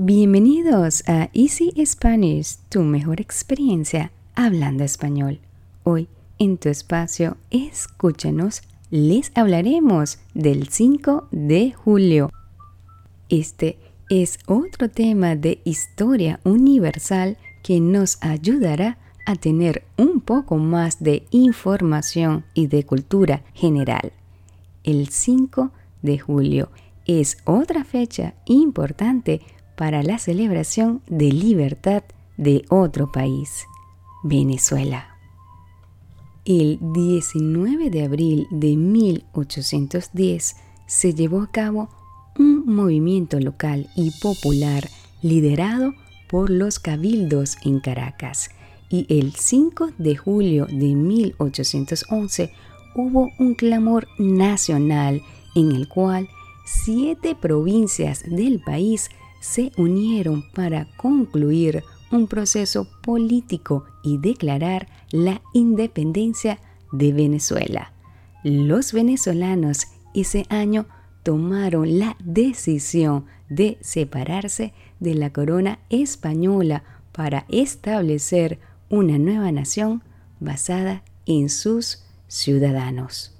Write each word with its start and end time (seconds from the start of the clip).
Bienvenidos 0.00 1.02
a 1.08 1.28
Easy 1.32 1.72
Spanish, 1.84 2.58
tu 2.68 2.82
mejor 2.82 3.20
experiencia 3.20 4.12
hablando 4.36 4.84
español. 4.84 5.40
Hoy, 5.82 6.06
en 6.38 6.56
tu 6.56 6.68
espacio, 6.68 7.36
escúchanos, 7.50 8.62
les 8.92 9.32
hablaremos 9.34 10.20
del 10.34 10.68
5 10.68 11.26
de 11.32 11.72
julio. 11.72 12.30
Este 13.28 13.76
es 14.08 14.38
otro 14.46 14.88
tema 14.88 15.34
de 15.34 15.60
historia 15.64 16.38
universal 16.44 17.36
que 17.64 17.80
nos 17.80 18.18
ayudará 18.20 18.98
a 19.26 19.34
tener 19.34 19.82
un 19.96 20.20
poco 20.20 20.58
más 20.58 21.02
de 21.02 21.26
información 21.32 22.44
y 22.54 22.68
de 22.68 22.84
cultura 22.84 23.42
general. 23.52 24.12
El 24.84 25.08
5 25.08 25.72
de 26.02 26.20
julio 26.20 26.70
es 27.04 27.38
otra 27.46 27.82
fecha 27.82 28.34
importante 28.44 29.40
para 29.78 30.02
la 30.02 30.18
celebración 30.18 31.02
de 31.06 31.30
libertad 31.30 32.02
de 32.36 32.64
otro 32.68 33.12
país, 33.12 33.64
Venezuela. 34.24 35.16
El 36.44 36.80
19 36.80 37.88
de 37.88 38.02
abril 38.02 38.48
de 38.50 38.76
1810 38.76 40.56
se 40.86 41.14
llevó 41.14 41.42
a 41.42 41.50
cabo 41.52 41.90
un 42.36 42.66
movimiento 42.66 43.38
local 43.38 43.88
y 43.94 44.10
popular 44.20 44.88
liderado 45.22 45.94
por 46.28 46.50
los 46.50 46.80
cabildos 46.80 47.56
en 47.64 47.78
Caracas 47.78 48.50
y 48.90 49.06
el 49.08 49.32
5 49.32 49.90
de 49.96 50.16
julio 50.16 50.66
de 50.66 50.96
1811 50.96 52.52
hubo 52.96 53.30
un 53.38 53.54
clamor 53.54 54.08
nacional 54.18 55.22
en 55.54 55.70
el 55.70 55.86
cual 55.86 56.28
siete 56.64 57.36
provincias 57.36 58.24
del 58.28 58.60
país 58.60 59.08
se 59.40 59.72
unieron 59.76 60.44
para 60.52 60.86
concluir 60.96 61.82
un 62.10 62.26
proceso 62.26 62.88
político 63.02 63.84
y 64.02 64.18
declarar 64.18 64.88
la 65.10 65.42
independencia 65.52 66.58
de 66.92 67.12
Venezuela. 67.12 67.92
Los 68.44 68.92
venezolanos 68.92 69.88
ese 70.14 70.46
año 70.48 70.86
tomaron 71.22 71.98
la 71.98 72.16
decisión 72.20 73.26
de 73.48 73.78
separarse 73.80 74.72
de 75.00 75.14
la 75.14 75.32
corona 75.32 75.80
española 75.90 76.84
para 77.12 77.44
establecer 77.48 78.58
una 78.88 79.18
nueva 79.18 79.52
nación 79.52 80.02
basada 80.40 81.02
en 81.26 81.48
sus 81.48 82.04
ciudadanos. 82.28 83.34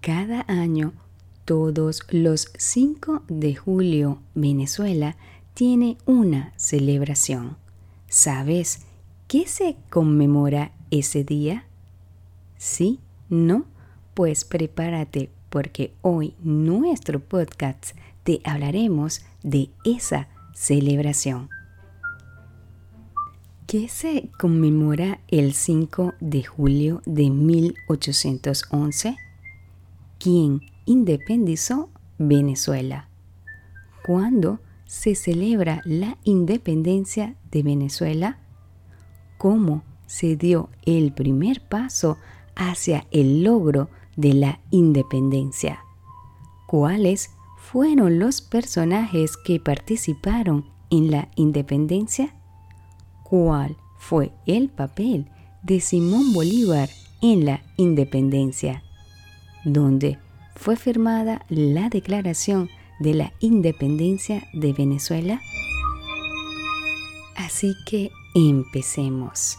Cada 0.00 0.44
año 0.48 0.92
todos 1.48 2.02
los 2.10 2.52
5 2.58 3.22
de 3.26 3.54
julio 3.54 4.20
Venezuela 4.34 5.16
tiene 5.54 5.96
una 6.04 6.52
celebración. 6.56 7.56
¿Sabes 8.06 8.80
qué 9.28 9.46
se 9.46 9.76
conmemora 9.88 10.72
ese 10.90 11.24
día? 11.24 11.64
¿Sí? 12.58 13.00
¿No? 13.30 13.64
Pues 14.12 14.44
prepárate 14.44 15.30
porque 15.48 15.94
hoy 16.02 16.34
nuestro 16.42 17.18
podcast 17.18 17.96
te 18.24 18.42
hablaremos 18.44 19.22
de 19.42 19.70
esa 19.86 20.28
celebración. 20.52 21.48
¿Qué 23.66 23.88
se 23.88 24.28
conmemora 24.38 25.20
el 25.28 25.54
5 25.54 26.12
de 26.20 26.44
julio 26.44 27.00
de 27.06 27.30
1811? 27.30 29.16
¿Quién 30.18 30.60
independizó 30.88 31.90
Venezuela. 32.16 33.10
¿Cuándo 34.06 34.60
se 34.86 35.14
celebra 35.14 35.82
la 35.84 36.16
independencia 36.24 37.36
de 37.50 37.62
Venezuela? 37.62 38.38
¿Cómo 39.36 39.82
se 40.06 40.36
dio 40.36 40.70
el 40.86 41.12
primer 41.12 41.60
paso 41.60 42.16
hacia 42.56 43.06
el 43.10 43.44
logro 43.44 43.90
de 44.16 44.32
la 44.32 44.60
independencia? 44.70 45.80
¿Cuáles 46.66 47.32
fueron 47.58 48.18
los 48.18 48.40
personajes 48.40 49.36
que 49.36 49.60
participaron 49.60 50.64
en 50.88 51.10
la 51.10 51.28
independencia? 51.36 52.34
¿Cuál 53.24 53.76
fue 53.98 54.32
el 54.46 54.70
papel 54.70 55.30
de 55.62 55.80
Simón 55.80 56.32
Bolívar 56.32 56.88
en 57.20 57.44
la 57.44 57.62
independencia? 57.76 58.82
¿Dónde 59.66 60.18
fue 60.58 60.76
firmada 60.76 61.46
la 61.48 61.88
Declaración 61.88 62.68
de 62.98 63.14
la 63.14 63.32
Independencia 63.38 64.42
de 64.52 64.72
Venezuela? 64.72 65.40
Así 67.36 67.74
que 67.86 68.10
empecemos. 68.34 69.58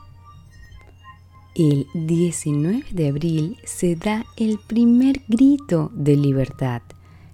El 1.55 1.87
19 1.93 2.83
de 2.91 3.07
abril 3.07 3.57
se 3.63 3.95
da 3.95 4.25
el 4.37 4.59
primer 4.59 5.21
grito 5.27 5.89
de 5.93 6.17
libertad, 6.17 6.81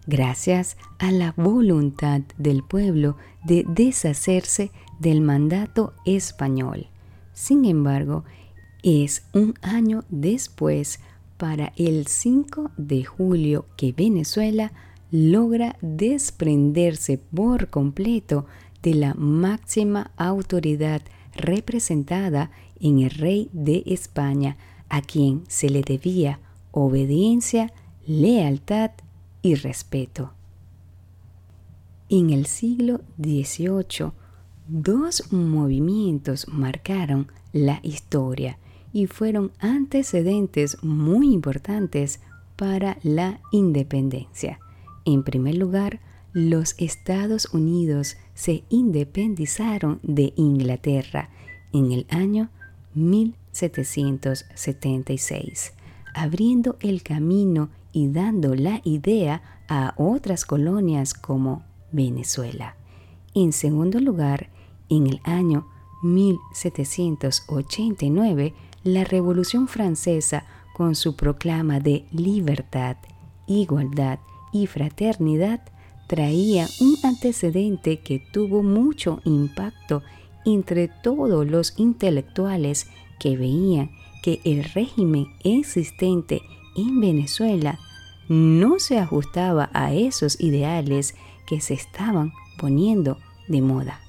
gracias 0.05 0.77
a 0.99 1.11
la 1.11 1.33
voluntad 1.35 2.21
del 2.37 2.63
pueblo 2.63 3.17
de 3.43 3.65
deshacerse 3.67 4.71
del 4.99 5.21
mandato 5.21 5.93
español. 6.05 6.87
Sin 7.33 7.65
embargo, 7.65 8.23
es 8.83 9.25
un 9.33 9.55
año 9.63 10.05
después 10.09 10.99
para 11.37 11.73
el 11.75 12.07
5 12.07 12.71
de 12.77 13.03
julio 13.03 13.65
que 13.75 13.91
Venezuela 13.91 14.71
logra 15.11 15.77
desprenderse 15.81 17.17
por 17.17 17.69
completo 17.69 18.45
de 18.81 18.95
la 18.95 19.13
máxima 19.13 20.11
autoridad 20.17 21.01
representada 21.35 22.51
en 22.79 22.99
el 22.99 23.09
rey 23.09 23.49
de 23.51 23.83
España, 23.85 24.57
a 24.89 25.01
quien 25.01 25.43
se 25.47 25.69
le 25.69 25.81
debía 25.81 26.39
obediencia, 26.71 27.73
lealtad 28.05 28.91
y 29.41 29.55
respeto. 29.55 30.31
En 32.09 32.29
el 32.29 32.45
siglo 32.45 33.01
XVIII, 33.17 34.11
dos 34.67 35.31
movimientos 35.31 36.47
marcaron 36.47 37.31
la 37.51 37.79
historia 37.83 38.59
y 38.95 39.05
fueron 39.07 39.51
antecedentes 39.59 40.77
muy 40.81 41.33
importantes 41.33 42.21
para 42.55 42.97
la 43.03 43.41
independencia. 43.51 44.61
En 45.03 45.25
primer 45.25 45.57
lugar, 45.57 45.99
los 46.31 46.75
Estados 46.77 47.53
Unidos 47.53 48.15
se 48.35 48.63
independizaron 48.69 49.99
de 50.01 50.31
Inglaterra 50.37 51.29
en 51.73 51.91
el 51.91 52.07
año 52.09 52.49
1776, 52.93 55.73
abriendo 56.13 56.77
el 56.79 57.03
camino 57.03 57.67
y 57.91 58.07
dando 58.07 58.55
la 58.55 58.79
idea 58.85 59.59
a 59.67 59.93
otras 59.97 60.45
colonias 60.45 61.13
como 61.13 61.65
Venezuela. 61.91 62.77
En 63.33 63.51
segundo 63.51 63.99
lugar, 63.99 64.49
en 64.87 65.07
el 65.07 65.19
año 65.25 65.67
1789, 66.01 68.53
la 68.85 69.03
Revolución 69.03 69.67
Francesa, 69.67 70.45
con 70.73 70.93
su 70.93 71.15
proclama 71.15 71.79
de 71.79 72.05
libertad, 72.11 72.97
igualdad 73.47 74.19
y 74.53 74.67
fraternidad, 74.67 75.61
traía 76.07 76.67
un 76.79 76.95
antecedente 77.03 77.99
que 78.01 78.19
tuvo 78.31 78.61
mucho 78.61 79.21
impacto 79.25 80.03
entre 80.45 80.87
todos 80.87 81.47
los 81.47 81.73
intelectuales 81.77 82.87
que 83.19 83.35
veían 83.35 83.89
que 84.21 84.39
el 84.43 84.63
régimen 84.63 85.33
existente 85.43 86.43
en 86.77 87.01
Venezuela 87.01 87.79
no 88.29 88.77
se 88.77 88.99
ajustaba 88.99 89.71
a 89.73 89.93
esos 89.93 90.39
ideales 90.39 91.15
que 91.47 91.59
se 91.59 91.73
estaban 91.73 92.33
poniendo 92.59 93.17
de 93.47 93.61
moda. 93.63 94.04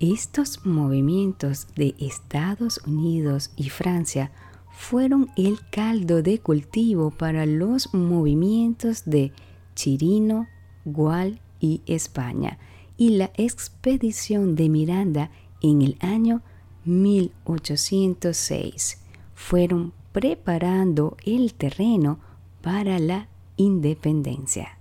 Estos 0.00 0.64
movimientos 0.64 1.68
de 1.76 1.94
Estados 1.98 2.80
Unidos 2.86 3.50
y 3.54 3.68
Francia 3.68 4.32
fueron 4.72 5.28
el 5.36 5.58
caldo 5.70 6.22
de 6.22 6.38
cultivo 6.38 7.10
para 7.10 7.44
los 7.44 7.92
movimientos 7.92 9.02
de 9.04 9.30
Chirino, 9.74 10.46
Gual 10.86 11.42
y 11.60 11.82
España 11.84 12.58
y 12.96 13.10
la 13.10 13.30
expedición 13.36 14.56
de 14.56 14.70
Miranda 14.70 15.30
en 15.60 15.82
el 15.82 15.98
año 16.00 16.40
1806 16.86 19.02
fueron 19.34 19.92
preparando 20.12 21.18
el 21.26 21.52
terreno 21.52 22.20
para 22.62 22.98
la 22.98 23.28
independencia 23.58 24.79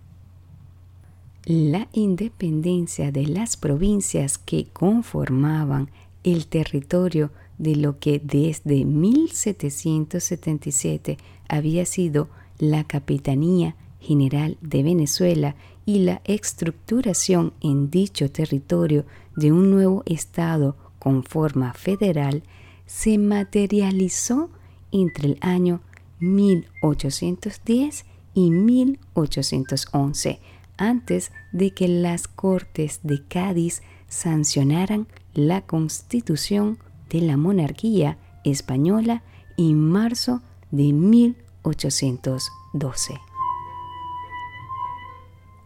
la 1.50 1.90
independencia 1.94 3.12
de 3.12 3.25
las 3.25 3.57
provincias 3.57 4.38
que 4.38 4.68
conformaban 4.72 5.90
el 6.24 6.46
territorio 6.46 7.31
de 7.57 7.75
lo 7.75 7.98
que 7.98 8.22
desde 8.24 8.86
1777 8.86 11.18
había 11.48 11.88
sido 11.88 12.30
la 12.60 12.84
capitanía 12.84 13.75
General 14.00 14.60
de 14.62 14.84
Venezuela 14.84 15.56
y 15.88 16.04
la 16.04 16.22
estructuración 16.24 17.54
en 17.62 17.90
dicho 17.90 18.30
territorio 18.30 19.06
de 19.36 19.52
un 19.52 19.72
nuevo 19.72 20.04
Estado 20.06 20.75
con 21.00 21.24
forma 21.24 21.74
federal 21.74 22.44
se 22.86 23.18
materializó 23.18 24.52
entre 24.92 25.30
el 25.30 25.40
año 25.42 25.81
1810 26.19 28.06
y 28.36 28.52
1811, 28.52 30.40
antes 30.78 31.31
de 31.51 31.72
que 31.72 31.88
las 31.88 32.28
Cortes 32.28 33.00
de 33.04 33.24
Cádiz 33.24 33.81
sancionaran 34.07 35.07
la 35.34 35.62
constitución 35.62 36.78
de 37.10 37.22
la 37.22 37.38
monarquía 37.38 38.18
española 38.44 39.24
en 39.57 39.80
marzo 39.80 40.42
de 40.72 40.94
1812. 40.94 43.19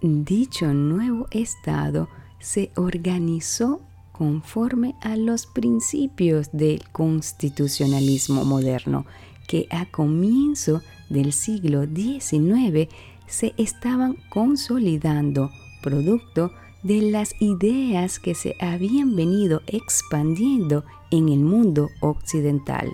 Dicho 0.01 0.73
nuevo 0.73 1.27
Estado 1.31 2.09
se 2.39 2.71
organizó 2.75 3.81
conforme 4.11 4.95
a 5.01 5.15
los 5.15 5.47
principios 5.47 6.49
del 6.51 6.83
constitucionalismo 6.91 8.43
moderno 8.45 9.05
que 9.47 9.67
a 9.71 9.85
comienzo 9.85 10.81
del 11.09 11.33
siglo 11.33 11.85
XIX 11.85 12.89
se 13.27 13.53
estaban 13.57 14.17
consolidando 14.29 15.51
producto 15.83 16.51
de 16.81 17.03
las 17.03 17.35
ideas 17.39 18.17
que 18.19 18.33
se 18.33 18.55
habían 18.59 19.15
venido 19.15 19.61
expandiendo 19.67 20.83
en 21.11 21.29
el 21.29 21.41
mundo 21.41 21.89
occidental, 22.01 22.91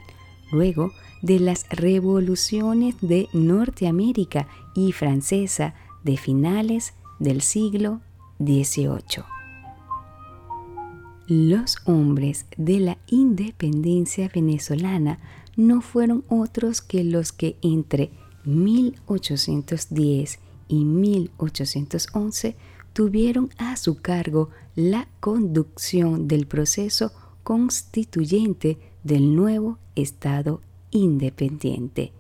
luego 0.51 0.91
de 1.21 1.39
las 1.39 1.65
revoluciones 1.69 2.95
de 3.01 3.29
Norteamérica 3.31 4.49
y 4.75 4.91
francesa 4.91 5.73
de 6.03 6.17
finales 6.17 6.93
del 7.19 7.41
siglo 7.41 8.01
XVIII. 8.39 9.23
Los 11.27 11.77
hombres 11.85 12.45
de 12.57 12.79
la 12.79 12.97
independencia 13.07 14.29
venezolana 14.33 15.19
no 15.55 15.81
fueron 15.81 16.23
otros 16.27 16.81
que 16.81 17.03
los 17.03 17.31
que 17.31 17.57
entre 17.61 18.11
1810 18.45 20.39
y 20.69 20.85
1811 20.85 22.55
tuvieron 22.99 23.49
a 23.57 23.77
su 23.77 24.01
cargo 24.01 24.49
la 24.75 25.07
conducción 25.21 26.27
del 26.27 26.47
proceso 26.47 27.13
constituyente 27.43 28.77
del 29.05 29.37
nuevo 29.37 29.77
Estado 29.95 30.59
independiente, 30.91 32.11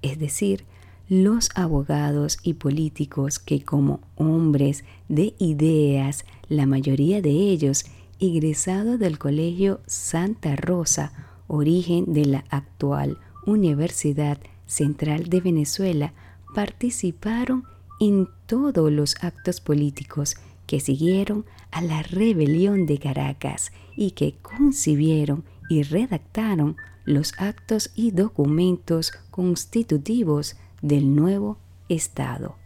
es 0.00 0.20
decir, 0.20 0.64
los 1.08 1.50
abogados 1.56 2.38
y 2.44 2.54
políticos 2.54 3.40
que 3.40 3.64
como 3.64 3.98
hombres 4.14 4.84
de 5.08 5.34
ideas, 5.40 6.24
la 6.48 6.66
mayoría 6.66 7.20
de 7.20 7.30
ellos 7.30 7.86
egresados 8.20 9.00
del 9.00 9.18
Colegio 9.18 9.80
Santa 9.88 10.54
Rosa, 10.54 11.14
origen 11.48 12.12
de 12.12 12.26
la 12.26 12.44
actual 12.48 13.18
Universidad 13.44 14.38
Central 14.66 15.30
de 15.30 15.40
Venezuela, 15.40 16.14
participaron 16.54 17.64
en 18.00 18.28
todos 18.46 18.90
los 18.92 19.16
actos 19.22 19.60
políticos 19.60 20.36
que 20.66 20.80
siguieron 20.80 21.44
a 21.70 21.80
la 21.82 22.02
rebelión 22.02 22.86
de 22.86 22.98
Caracas 22.98 23.72
y 23.96 24.12
que 24.12 24.36
concibieron 24.42 25.44
y 25.68 25.82
redactaron 25.82 26.76
los 27.04 27.32
actos 27.38 27.90
y 27.94 28.10
documentos 28.10 29.12
constitutivos 29.30 30.56
del 30.82 31.16
nuevo 31.16 31.58
Estado. 31.88 32.56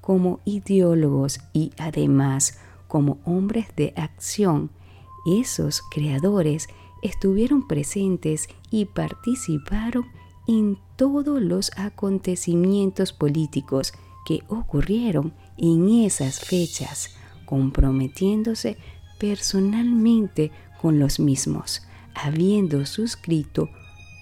Como 0.00 0.40
ideólogos 0.44 1.40
y 1.52 1.72
además 1.78 2.58
como 2.86 3.18
hombres 3.24 3.68
de 3.76 3.92
acción, 3.96 4.70
esos 5.26 5.82
creadores 5.90 6.68
estuvieron 7.02 7.66
presentes 7.66 8.48
y 8.70 8.86
participaron 8.86 10.06
en 10.46 10.78
todos 10.96 11.40
los 11.40 11.70
acontecimientos 11.76 13.12
políticos 13.12 13.92
que 14.28 14.42
ocurrieron 14.48 15.32
en 15.56 15.88
esas 16.04 16.40
fechas, 16.40 17.16
comprometiéndose 17.46 18.76
personalmente 19.18 20.52
con 20.82 20.98
los 20.98 21.18
mismos, 21.18 21.80
habiendo 22.14 22.84
suscrito 22.84 23.70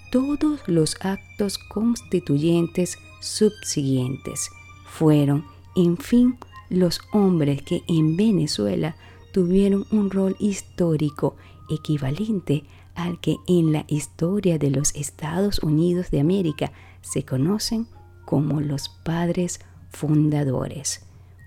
todos 0.09 0.61
los 0.65 0.95
actos 1.01 1.57
constituyentes 1.57 2.97
subsiguientes. 3.19 4.49
Fueron, 4.85 5.43
en 5.75 5.97
fin, 5.97 6.37
los 6.69 7.01
hombres 7.11 7.61
que 7.63 7.83
en 7.89 8.15
Venezuela 8.15 8.95
tuvieron 9.33 9.85
un 9.91 10.09
rol 10.09 10.37
histórico 10.39 11.35
equivalente 11.69 12.63
al 12.95 13.19
que 13.19 13.35
en 13.45 13.73
la 13.73 13.83
historia 13.89 14.57
de 14.57 14.71
los 14.71 14.95
Estados 14.95 15.59
Unidos 15.59 16.11
de 16.11 16.21
América 16.21 16.71
se 17.01 17.25
conocen 17.25 17.87
como 18.23 18.61
los 18.61 18.87
padres 18.87 19.59
fundadores, 19.89 21.01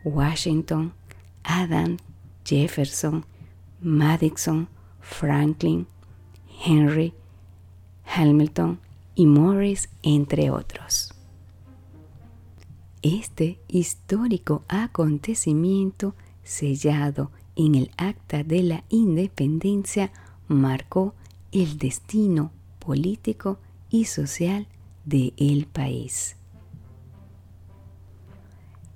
Washington, 0.05 0.93
Adam, 1.43 1.97
Jefferson, 2.45 3.25
Madison, 3.81 4.69
Franklin, 5.01 5.87
Henry, 6.65 7.15
Hamilton 8.05 8.81
y 9.15 9.27
Morris, 9.27 9.89
entre 10.03 10.51
otros. 10.51 11.15
Este 13.03 13.59
histórico 13.69 14.65
acontecimiento 14.69 16.15
sellado 16.43 17.31
en 17.57 17.75
el 17.75 17.91
Acta 17.97 18.45
de 18.45 18.63
la 18.63 18.85
Independencia 18.89 20.13
marcó 20.49 21.15
el 21.53 21.79
destino 21.79 22.53
político 22.79 23.59
y 23.89 24.05
social 24.05 24.67
de 25.05 25.33
el 25.37 25.67
país. 25.67 26.37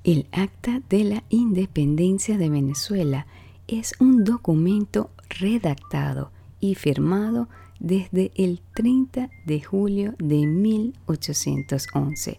El 0.04 0.26
Acta 0.32 0.82
de 0.90 1.02
la 1.02 1.24
Independencia 1.30 2.36
de 2.36 2.50
Venezuela 2.50 3.26
es 3.66 3.94
un 4.00 4.22
documento 4.22 5.08
redactado 5.30 6.30
y 6.60 6.74
firmado 6.74 7.48
desde 7.80 8.30
el 8.34 8.60
30 8.74 9.30
de 9.46 9.62
julio 9.62 10.14
de 10.18 10.46
1811, 10.46 12.38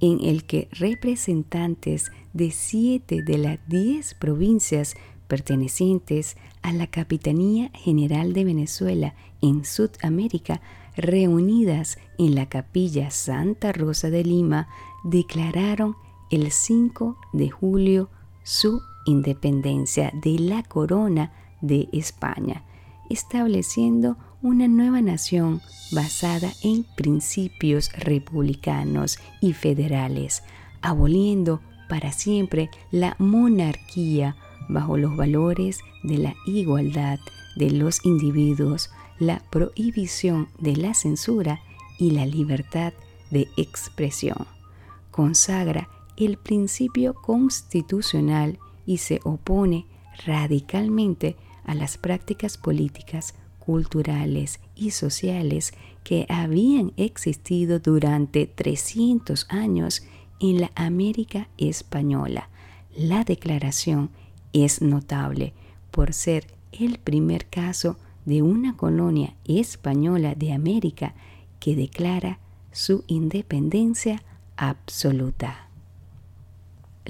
en 0.00 0.22
el 0.22 0.44
que 0.44 0.68
representantes 0.70 2.12
de 2.34 2.50
siete 2.50 3.22
de 3.22 3.38
las 3.38 3.58
diez 3.66 4.12
provincias 4.12 4.94
pertenecientes 5.28 6.36
a 6.60 6.74
la 6.74 6.88
Capitanía 6.88 7.70
General 7.72 8.34
de 8.34 8.44
Venezuela 8.44 9.14
en 9.40 9.64
Sudamérica, 9.64 10.60
reunidas 10.94 11.96
en 12.18 12.34
la 12.34 12.50
Capilla 12.50 13.10
Santa 13.10 13.72
Rosa 13.72 14.10
de 14.10 14.24
Lima, 14.24 14.68
declararon 15.04 15.96
el 16.30 16.50
5 16.50 17.16
de 17.32 17.50
julio 17.50 18.10
su 18.42 18.80
independencia 19.06 20.12
de 20.14 20.38
la 20.38 20.62
corona 20.62 21.32
de 21.60 21.88
España, 21.92 22.64
estableciendo 23.10 24.16
una 24.42 24.68
nueva 24.68 25.00
nación 25.00 25.60
basada 25.92 26.52
en 26.62 26.84
principios 26.96 27.90
republicanos 27.92 29.18
y 29.40 29.52
federales, 29.52 30.42
aboliendo 30.82 31.60
para 31.88 32.12
siempre 32.12 32.70
la 32.90 33.16
monarquía 33.18 34.36
bajo 34.68 34.96
los 34.96 35.16
valores 35.16 35.80
de 36.02 36.18
la 36.18 36.34
igualdad 36.46 37.18
de 37.56 37.70
los 37.70 38.04
individuos, 38.04 38.90
la 39.18 39.42
prohibición 39.50 40.48
de 40.58 40.76
la 40.76 40.94
censura 40.94 41.60
y 41.98 42.12
la 42.12 42.26
libertad 42.26 42.92
de 43.30 43.48
expresión. 43.56 44.46
Consagra 45.10 45.88
el 46.18 46.36
principio 46.36 47.14
constitucional 47.14 48.58
y 48.84 48.98
se 48.98 49.20
opone 49.22 49.86
radicalmente 50.26 51.36
a 51.64 51.74
las 51.74 51.96
prácticas 51.96 52.58
políticas, 52.58 53.34
culturales 53.60 54.60
y 54.74 54.90
sociales 54.90 55.74
que 56.02 56.26
habían 56.28 56.92
existido 56.96 57.78
durante 57.78 58.46
300 58.46 59.46
años 59.48 60.02
en 60.40 60.60
la 60.60 60.72
América 60.74 61.48
española. 61.56 62.48
La 62.96 63.22
declaración 63.22 64.10
es 64.52 64.82
notable 64.82 65.52
por 65.90 66.12
ser 66.12 66.46
el 66.72 66.98
primer 66.98 67.46
caso 67.46 67.96
de 68.24 68.42
una 68.42 68.76
colonia 68.76 69.34
española 69.44 70.34
de 70.34 70.52
América 70.52 71.14
que 71.60 71.76
declara 71.76 72.38
su 72.72 73.04
independencia 73.06 74.22
absoluta. 74.56 75.67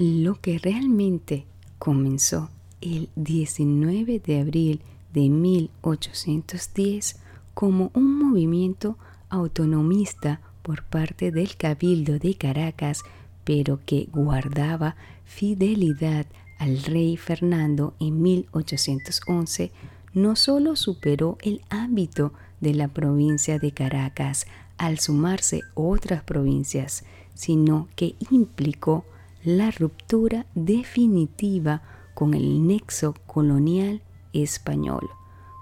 Lo 0.01 0.39
que 0.39 0.57
realmente 0.59 1.45
comenzó 1.77 2.49
el 2.79 3.09
19 3.17 4.21
de 4.21 4.39
abril 4.39 4.81
de 5.11 5.27
1810 5.27 7.17
como 7.53 7.91
un 7.93 8.17
movimiento 8.17 8.97
autonomista 9.27 10.39
por 10.61 10.83
parte 10.85 11.33
del 11.33 11.57
Cabildo 11.57 12.17
de 12.17 12.35
Caracas, 12.35 13.01
pero 13.43 13.81
que 13.85 14.07
guardaba 14.13 14.95
fidelidad 15.25 16.27
al 16.59 16.81
rey 16.83 17.17
Fernando 17.17 17.93
en 17.99 18.21
1811, 18.21 19.73
no 20.13 20.37
solo 20.37 20.77
superó 20.77 21.37
el 21.41 21.59
ámbito 21.69 22.31
de 22.61 22.73
la 22.73 22.87
provincia 22.87 23.59
de 23.59 23.73
Caracas 23.73 24.47
al 24.77 24.99
sumarse 24.99 25.59
otras 25.73 26.23
provincias, 26.23 27.03
sino 27.33 27.89
que 27.97 28.15
implicó 28.31 29.03
la 29.43 29.71
ruptura 29.71 30.45
definitiva 30.55 31.81
con 32.13 32.33
el 32.33 32.67
nexo 32.67 33.13
colonial 33.25 34.01
español. 34.33 35.09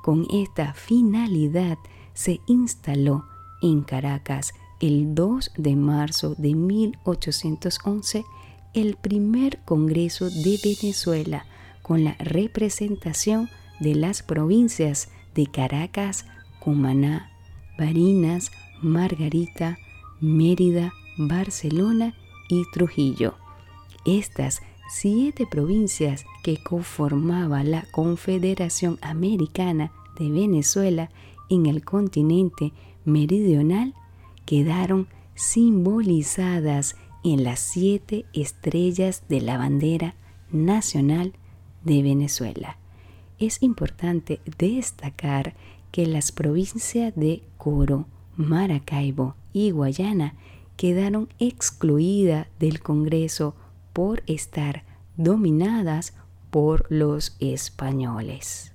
Con 0.03 0.25
esta 0.31 0.73
finalidad 0.73 1.77
se 2.13 2.41
instaló 2.47 3.25
en 3.61 3.81
Caracas 3.81 4.53
el 4.79 5.15
2 5.15 5.51
de 5.57 5.75
marzo 5.75 6.35
de 6.37 6.55
1811 6.55 8.25
el 8.73 8.95
primer 8.95 9.59
Congreso 9.65 10.29
de 10.29 10.59
Venezuela 10.63 11.45
con 11.81 12.03
la 12.03 12.15
representación 12.19 13.49
de 13.79 13.95
las 13.95 14.21
provincias 14.21 15.09
de 15.35 15.47
Caracas, 15.47 16.25
Cumaná, 16.59 17.31
Barinas, 17.77 18.51
Margarita, 18.81 19.77
Mérida, 20.19 20.93
Barcelona 21.17 22.15
y 22.49 22.63
Trujillo. 22.71 23.35
Estas 24.07 24.61
siete 24.87 25.45
provincias 25.45 26.23
que 26.41 26.55
conformaba 26.63 27.65
la 27.65 27.81
Confederación 27.91 28.97
Americana 29.01 29.91
de 30.17 30.29
Venezuela 30.29 31.09
en 31.49 31.65
el 31.65 31.83
continente 31.83 32.71
meridional 33.03 33.93
quedaron 34.45 35.09
simbolizadas 35.35 36.95
en 37.25 37.43
las 37.43 37.59
siete 37.59 38.23
estrellas 38.31 39.23
de 39.27 39.41
la 39.41 39.57
bandera 39.57 40.15
nacional 40.53 41.33
de 41.83 42.01
Venezuela. 42.01 42.77
Es 43.39 43.61
importante 43.61 44.39
destacar 44.57 45.53
que 45.91 46.05
las 46.05 46.31
provincias 46.31 47.13
de 47.13 47.43
Coro, 47.57 48.05
Maracaibo 48.37 49.35
y 49.51 49.71
Guayana 49.71 50.35
quedaron 50.77 51.27
excluidas 51.39 52.47
del 52.57 52.79
Congreso 52.79 53.53
por 53.97 54.21
estar 54.27 54.83
dominadas 55.15 56.13
por 56.51 56.85
los 56.91 57.35
españoles. 57.39 58.71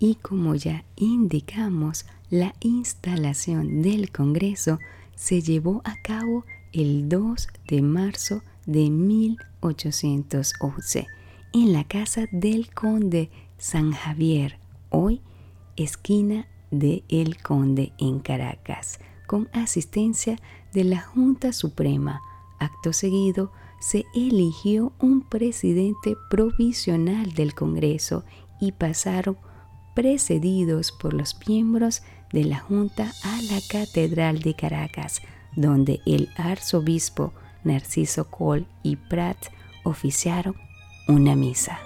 Y 0.00 0.16
como 0.16 0.56
ya 0.56 0.84
indicamos, 0.96 2.06
la 2.28 2.56
instalación 2.58 3.82
del 3.82 4.10
Congreso 4.10 4.80
se 5.14 5.42
llevó 5.42 5.80
a 5.84 5.94
cabo 6.02 6.44
el 6.72 7.08
2 7.08 7.46
de 7.68 7.82
marzo 7.82 8.42
de 8.66 8.90
1811 8.90 11.06
en 11.52 11.72
la 11.72 11.84
casa 11.84 12.26
del 12.32 12.74
conde 12.74 13.30
San 13.58 13.92
Javier, 13.92 14.58
hoy 14.88 15.20
esquina 15.76 16.48
de 16.72 17.04
El 17.08 17.40
Conde 17.40 17.92
en 17.96 18.18
Caracas, 18.18 18.98
con 19.28 19.48
asistencia 19.52 20.36
de 20.72 20.82
la 20.82 21.00
Junta 21.00 21.52
Suprema. 21.52 22.22
Acto 22.58 22.92
seguido, 22.92 23.52
se 23.80 24.04
eligió 24.14 24.92
un 25.00 25.22
presidente 25.22 26.16
provisional 26.28 27.32
del 27.32 27.54
Congreso 27.54 28.24
y 28.60 28.72
pasaron 28.72 29.38
precedidos 29.94 30.92
por 30.92 31.14
los 31.14 31.36
miembros 31.48 32.02
de 32.32 32.44
la 32.44 32.60
Junta 32.60 33.12
a 33.24 33.42
la 33.42 33.60
Catedral 33.68 34.40
de 34.40 34.54
Caracas, 34.54 35.22
donde 35.56 36.00
el 36.06 36.28
arzobispo 36.36 37.32
Narciso 37.64 38.30
Cole 38.30 38.66
y 38.82 38.96
Pratt 38.96 39.48
oficiaron 39.82 40.54
una 41.08 41.34
misa. 41.34 41.80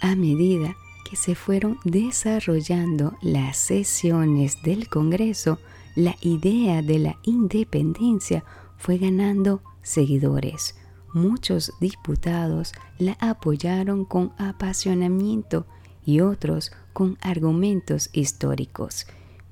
A 0.00 0.16
medida 0.16 0.74
que 1.08 1.16
se 1.16 1.34
fueron 1.34 1.78
desarrollando 1.84 3.16
las 3.22 3.56
sesiones 3.56 4.62
del 4.62 4.88
Congreso, 4.88 5.58
la 5.94 6.16
idea 6.20 6.82
de 6.82 6.98
la 6.98 7.16
independencia 7.22 8.44
fue 8.76 8.98
ganando 8.98 9.62
seguidores. 9.82 10.76
Muchos 11.12 11.72
diputados 11.80 12.72
la 12.98 13.16
apoyaron 13.20 14.04
con 14.04 14.32
apasionamiento 14.38 15.66
y 16.04 16.20
otros 16.20 16.72
con 16.92 17.18
argumentos 17.20 18.10
históricos. 18.12 19.06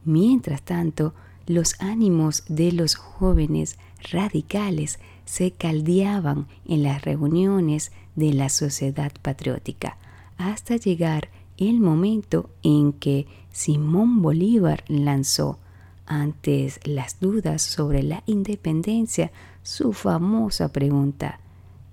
Mientras 0.05 0.63
tanto, 0.63 1.15
los 1.47 1.81
ánimos 1.81 2.45
de 2.49 2.73
los 2.73 2.95
jóvenes 2.95 3.79
radicales 4.13 4.99
se 5.25 5.53
caldeaban 5.53 6.47
en 6.67 6.83
las 6.83 7.03
reuniones 7.03 7.93
de 8.15 8.33
la 8.33 8.49
sociedad 8.49 9.13
patriótica, 9.23 9.99
hasta 10.37 10.77
llegar 10.77 11.31
el 11.57 11.81
momento 11.81 12.51
en 12.63 12.93
que 12.93 13.27
Simón 13.53 14.23
Bolívar 14.23 14.85
lanzó, 14.89 15.59
antes 16.07 16.81
las 16.85 17.21
dudas 17.21 17.63
sobre 17.63 18.03
la 18.03 18.23
independencia, 18.27 19.33
su 19.63 19.93
famosa 19.93 20.73
pregunta, 20.73 21.41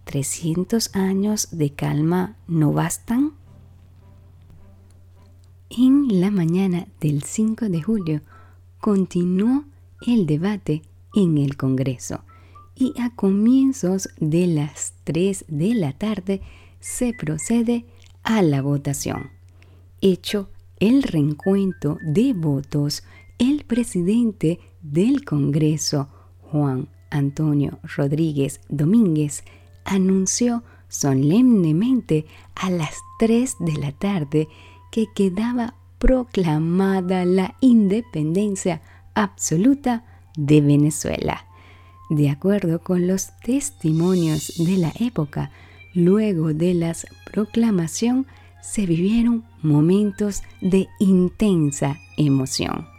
¿300 0.05 0.95
años 0.95 1.49
de 1.51 1.71
calma 1.71 2.35
no 2.47 2.73
bastan? 2.73 3.33
En 5.69 6.19
la 6.19 6.31
mañana 6.31 6.87
del 6.99 7.23
5 7.23 7.69
de 7.69 7.81
julio 7.81 8.21
continuó 8.79 9.63
el 10.05 10.25
debate 10.25 10.81
en 11.15 11.37
el 11.37 11.55
Congreso 11.55 12.23
y 12.75 12.93
a 12.99 13.11
comienzos 13.15 14.09
de 14.19 14.47
las 14.47 14.95
3 15.03 15.45
de 15.47 15.75
la 15.75 15.93
tarde 15.93 16.41
se 16.79 17.13
procede 17.13 17.85
a 18.23 18.41
la 18.41 18.61
votación. 18.61 19.29
Hecho 20.01 20.49
el 20.79 21.03
reencuentro 21.03 21.99
de 22.01 22.33
votos, 22.33 23.03
el 23.41 23.65
presidente 23.65 24.59
del 24.83 25.25
Congreso, 25.25 26.09
Juan 26.51 26.89
Antonio 27.09 27.79
Rodríguez 27.97 28.61
Domínguez, 28.69 29.43
anunció 29.83 30.63
solemnemente 30.89 32.27
a 32.53 32.69
las 32.69 32.93
3 33.17 33.55
de 33.61 33.73
la 33.77 33.93
tarde 33.93 34.47
que 34.91 35.07
quedaba 35.15 35.73
proclamada 35.97 37.25
la 37.25 37.55
independencia 37.61 38.83
absoluta 39.15 40.05
de 40.37 40.61
Venezuela. 40.61 41.47
De 42.11 42.29
acuerdo 42.29 42.77
con 42.83 43.07
los 43.07 43.35
testimonios 43.39 44.53
de 44.59 44.77
la 44.77 44.93
época, 44.99 45.49
luego 45.95 46.53
de 46.53 46.75
la 46.75 46.95
proclamación 47.25 48.27
se 48.61 48.85
vivieron 48.85 49.43
momentos 49.63 50.43
de 50.61 50.87
intensa 50.99 51.97
emoción. 52.17 52.90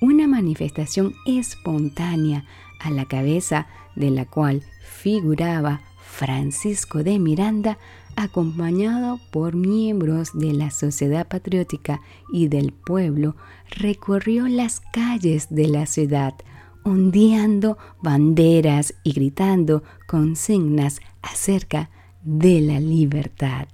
Una 0.00 0.26
manifestación 0.26 1.14
espontánea 1.26 2.44
a 2.80 2.90
la 2.90 3.06
cabeza 3.06 3.66
de 3.94 4.10
la 4.10 4.26
cual 4.26 4.62
figuraba 4.82 5.80
Francisco 5.98 7.02
de 7.02 7.18
Miranda 7.18 7.78
acompañado 8.16 9.20
por 9.30 9.54
miembros 9.54 10.30
de 10.32 10.52
la 10.54 10.70
sociedad 10.70 11.28
patriótica 11.28 12.00
y 12.32 12.48
del 12.48 12.72
pueblo, 12.72 13.36
recorrió 13.70 14.48
las 14.48 14.80
calles 14.80 15.48
de 15.50 15.68
la 15.68 15.86
ciudad, 15.86 16.34
ondeando 16.82 17.76
banderas 18.02 18.94
y 19.02 19.12
gritando 19.12 19.82
consignas 20.06 21.00
acerca 21.20 21.90
de 22.22 22.60
la 22.62 22.80
libertad. 22.80 23.68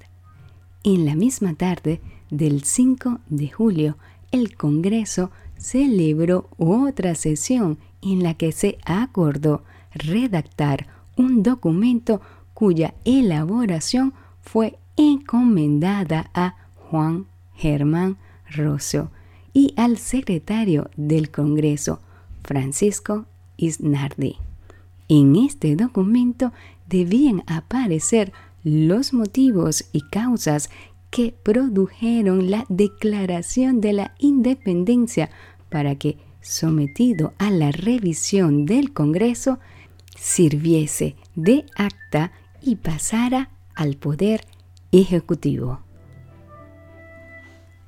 En 0.82 1.06
la 1.06 1.14
misma 1.14 1.54
tarde 1.54 2.00
del 2.30 2.64
5 2.64 3.20
de 3.28 3.48
julio, 3.48 3.96
el 4.32 4.56
Congreso 4.56 5.30
celebró 5.62 6.48
otra 6.58 7.14
sesión 7.14 7.78
en 8.02 8.22
la 8.22 8.34
que 8.34 8.52
se 8.52 8.78
acordó 8.84 9.62
redactar 9.94 10.88
un 11.16 11.42
documento 11.42 12.20
cuya 12.52 12.94
elaboración 13.04 14.12
fue 14.40 14.78
encomendada 14.96 16.30
a 16.34 16.56
Juan 16.74 17.26
Germán 17.54 18.16
Rosso 18.50 19.10
y 19.52 19.72
al 19.76 19.98
secretario 19.98 20.90
del 20.96 21.30
Congreso, 21.30 22.00
Francisco 22.42 23.26
Isnardi. 23.56 24.36
En 25.08 25.36
este 25.36 25.76
documento 25.76 26.52
debían 26.88 27.44
aparecer 27.46 28.32
los 28.64 29.12
motivos 29.12 29.84
y 29.92 30.00
causas 30.02 30.70
que 31.12 31.34
produjeron 31.42 32.50
la 32.50 32.64
declaración 32.70 33.82
de 33.82 33.92
la 33.92 34.14
independencia 34.18 35.28
para 35.72 35.96
que, 35.96 36.18
sometido 36.42 37.32
a 37.38 37.50
la 37.50 37.72
revisión 37.72 38.66
del 38.66 38.92
Congreso, 38.92 39.58
sirviese 40.16 41.16
de 41.34 41.64
acta 41.74 42.32
y 42.60 42.76
pasara 42.76 43.50
al 43.74 43.96
poder 43.96 44.44
ejecutivo. 44.92 45.80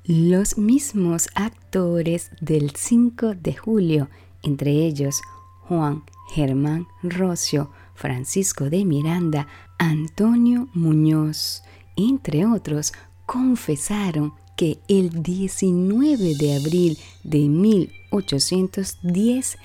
Los 0.03 0.57
mismos 0.57 1.29
actores 1.35 2.31
del 2.41 2.71
5 2.75 3.35
de 3.35 3.53
julio, 3.55 4.09
entre 4.43 4.71
ellos 4.71 5.21
Juan 5.67 6.03
Germán 6.29 6.87
Rocio, 7.03 7.71
Francisco 7.93 8.69
de 8.69 8.83
Miranda, 8.83 9.47
Antonio 9.77 10.67
Muñoz, 10.73 11.63
entre 11.95 12.45
otros, 12.45 12.93
confesaron 13.25 14.33
que 14.55 14.77
el 14.87 15.23
19 15.23 16.35
de 16.35 16.55
abril 16.55 16.97
de 17.23 17.49
1810 17.49 19.57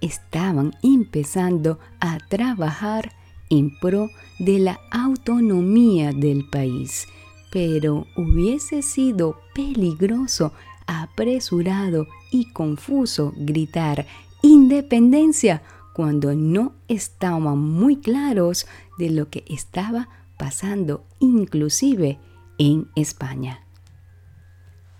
estaban 0.00 0.74
empezando 0.82 1.78
a 2.00 2.18
trabajar 2.28 3.12
en 3.50 3.78
pro 3.78 4.10
de 4.38 4.58
la 4.58 4.80
autonomía 4.90 6.12
del 6.12 6.48
país, 6.48 7.06
pero 7.50 8.06
hubiese 8.16 8.82
sido 8.82 9.40
peligroso, 9.54 10.52
apresurado 10.86 12.06
y 12.30 12.50
confuso 12.52 13.32
gritar 13.36 14.06
independencia 14.42 15.62
cuando 15.92 16.34
no 16.34 16.74
estaban 16.86 17.58
muy 17.58 17.96
claros 17.96 18.66
de 18.98 19.10
lo 19.10 19.28
que 19.28 19.44
estaba 19.48 20.08
pasando 20.36 21.04
inclusive 21.18 22.20
en 22.58 22.88
España. 22.94 23.67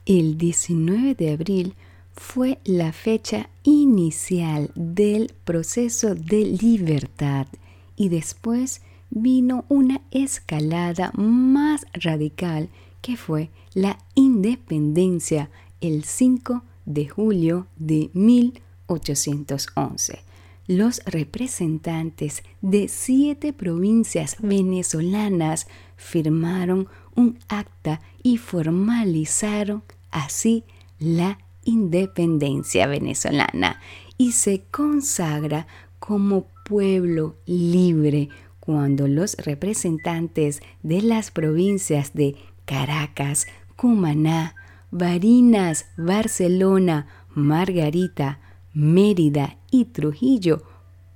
El 0.09 0.37
19 0.39 1.15
de 1.15 1.33
abril 1.33 1.75
fue 2.15 2.59
la 2.65 2.93
fecha 2.95 3.51
inicial 3.63 4.71
del 4.75 5.35
proceso 5.45 6.15
de 6.15 6.47
libertad 6.47 7.47
y 7.95 8.09
después 8.09 8.81
vino 9.11 9.67
una 9.69 10.01
escalada 10.11 11.13
más 11.15 11.85
radical 11.93 12.71
que 13.03 13.19
fue 13.19 13.51
la 13.75 13.99
independencia 14.15 15.51
el 15.83 16.05
5 16.05 16.63
de 16.87 17.07
julio 17.07 17.67
de 17.77 18.09
1811. 18.15 20.21
Los 20.69 21.03
representantes 21.05 22.45
de 22.63 22.89
siete 22.89 23.53
provincias 23.53 24.37
venezolanas 24.41 25.67
firmaron 25.97 26.89
un 27.15 27.39
acta 27.49 28.01
y 28.23 28.39
formalizaron 28.39 29.83
así 30.11 30.65
la 30.99 31.39
independencia 31.65 32.87
venezolana 32.87 33.81
y 34.17 34.33
se 34.33 34.63
consagra 34.71 35.67
como 35.99 36.47
pueblo 36.65 37.37
libre 37.47 38.29
cuando 38.61 39.09
los 39.09 39.37
representantes 39.37 40.61
de 40.83 41.03
las 41.03 41.31
provincias 41.31 42.13
de 42.15 42.37
Caracas, 42.65 43.47
Cumaná, 43.77 44.55
Barinas, 44.91 45.87
Barcelona, 45.97 47.07
Margarita, 47.35 48.41
Mérida 48.75 49.57
y 49.71 49.87
Trujillo 49.87 50.63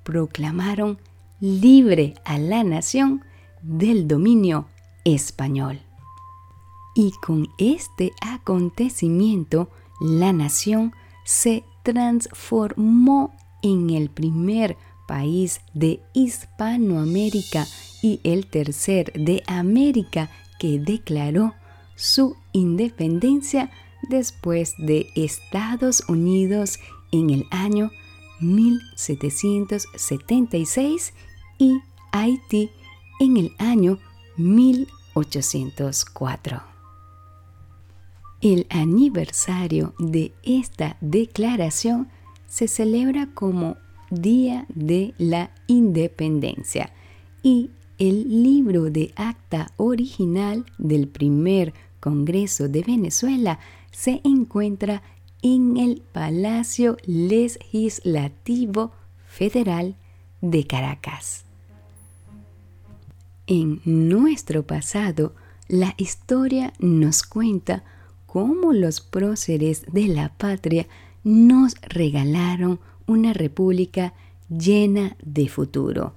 proclamaron 0.03 0.99
libre 1.41 2.15
a 2.25 2.39
la 2.39 2.65
nación 2.65 3.23
del 3.63 4.09
dominio 4.09 4.67
español. 5.05 5.81
Y 6.95 7.13
con 7.13 7.49
este 7.59 8.13
acontecimiento, 8.21 9.71
la 10.01 10.33
nación 10.33 10.93
se 11.25 11.65
transformó 11.83 13.35
en 13.63 13.91
el 13.91 14.11
primer 14.11 14.77
país 15.07 15.61
de 15.75 16.03
Hispanoamérica 16.13 17.67
y 18.03 18.21
el 18.25 18.47
tercer 18.47 19.13
de 19.15 19.43
América 19.47 20.31
que 20.59 20.79
declaró 20.79 21.55
su 21.97 22.37
independencia 22.53 23.71
después 24.09 24.75
de 24.79 25.09
Estados 25.15 26.03
Unidos 26.09 26.79
en 27.13 27.31
el 27.31 27.47
año 27.51 27.93
1776 28.41 31.15
y 31.59 31.79
Haití 32.11 32.71
en 33.21 33.37
el 33.37 33.55
año 33.59 34.01
1804. 34.37 36.72
El 38.43 38.67
aniversario 38.71 39.95
de 40.01 40.33
esta 40.43 40.97
declaración 41.01 42.09
se 42.49 42.67
celebra 42.67 43.29
como 43.33 43.77
Día 44.11 44.67
de 44.75 45.15
la 45.17 45.53
Independencia 45.69 46.93
y 47.45 47.71
el 47.99 48.43
libro 48.43 48.91
de 48.91 49.13
acta 49.15 49.71
original 49.77 50.67
del 50.77 51.07
primer 51.07 51.73
Congreso 52.01 52.69
de 52.69 52.83
Venezuela 52.83 53.61
se 53.93 54.21
encuentra 54.25 55.05
en 55.43 55.77
el 55.77 56.03
Palacio 56.11 56.97
Legislativo 57.07 58.91
Federal 59.25 59.95
de 60.41 60.67
Caracas. 60.67 61.45
En 63.47 63.81
nuestro 63.85 64.67
pasado, 64.67 65.33
la 65.69 65.95
historia 65.97 66.73
nos 66.81 67.23
cuenta 67.23 67.85
cómo 68.33 68.73
los 68.73 69.03
próceres 69.03 69.85
de 69.93 70.09
la 70.09 70.31
patria 70.31 70.87
nos 71.23 71.75
regalaron 71.83 72.81
una 73.07 73.35
república 73.35 74.15
llena 74.49 75.19
de 75.23 75.51
futuro. 75.51 76.15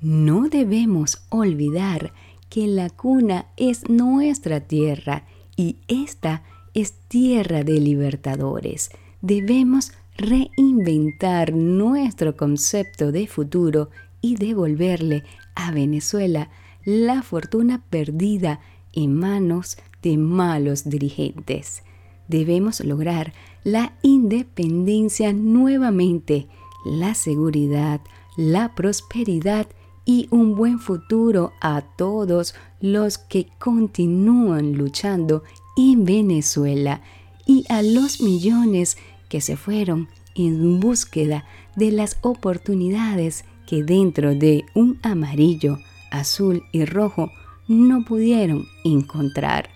No 0.00 0.48
debemos 0.48 1.18
olvidar 1.28 2.14
que 2.48 2.66
la 2.68 2.88
cuna 2.88 3.48
es 3.58 3.86
nuestra 3.90 4.60
tierra 4.60 5.26
y 5.56 5.76
esta 5.88 6.42
es 6.72 6.94
tierra 7.06 7.64
de 7.64 7.80
libertadores. 7.80 8.88
Debemos 9.20 9.92
reinventar 10.16 11.52
nuestro 11.52 12.34
concepto 12.34 13.12
de 13.12 13.26
futuro 13.26 13.90
y 14.22 14.36
devolverle 14.36 15.22
a 15.54 15.70
Venezuela 15.70 16.48
la 16.86 17.22
fortuna 17.22 17.82
perdida 17.90 18.58
en 18.94 19.12
manos 19.12 19.76
de 20.02 20.16
malos 20.16 20.88
dirigentes. 20.88 21.82
Debemos 22.28 22.80
lograr 22.80 23.32
la 23.64 23.92
independencia 24.02 25.32
nuevamente, 25.32 26.46
la 26.84 27.14
seguridad, 27.14 28.00
la 28.36 28.74
prosperidad 28.74 29.66
y 30.04 30.28
un 30.30 30.54
buen 30.54 30.78
futuro 30.78 31.52
a 31.60 31.82
todos 31.82 32.54
los 32.80 33.18
que 33.18 33.48
continúan 33.58 34.72
luchando 34.72 35.42
en 35.76 36.04
Venezuela 36.04 37.02
y 37.46 37.64
a 37.68 37.82
los 37.82 38.20
millones 38.20 38.96
que 39.28 39.40
se 39.40 39.56
fueron 39.56 40.08
en 40.34 40.80
búsqueda 40.80 41.44
de 41.76 41.90
las 41.90 42.18
oportunidades 42.22 43.44
que 43.66 43.82
dentro 43.82 44.34
de 44.34 44.64
un 44.74 44.98
amarillo, 45.02 45.78
azul 46.10 46.62
y 46.72 46.84
rojo 46.84 47.30
no 47.66 48.04
pudieron 48.04 48.66
encontrar 48.84 49.68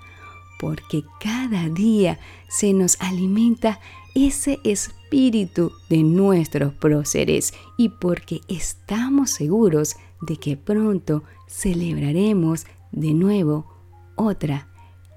porque 0.62 1.02
cada 1.18 1.68
día 1.68 2.20
se 2.48 2.72
nos 2.72 2.96
alimenta 3.00 3.80
ese 4.14 4.60
espíritu 4.62 5.72
de 5.90 6.04
nuestros 6.04 6.72
próceres 6.72 7.52
y 7.76 7.88
porque 7.88 8.42
estamos 8.46 9.30
seguros 9.30 9.96
de 10.20 10.36
que 10.36 10.56
pronto 10.56 11.24
celebraremos 11.48 12.64
de 12.92 13.12
nuevo 13.12 13.66
otra 14.14 14.68